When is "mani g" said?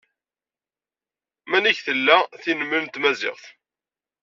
1.49-1.77